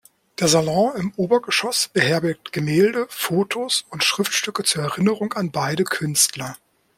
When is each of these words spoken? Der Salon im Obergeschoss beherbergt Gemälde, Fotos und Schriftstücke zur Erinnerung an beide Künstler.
Der 0.39 0.47
Salon 0.47 0.95
im 0.95 1.13
Obergeschoss 1.15 1.87
beherbergt 1.87 2.51
Gemälde, 2.53 3.05
Fotos 3.11 3.85
und 3.91 4.03
Schriftstücke 4.03 4.63
zur 4.63 4.81
Erinnerung 4.81 5.33
an 5.33 5.51
beide 5.51 5.83
Künstler. 5.83 6.57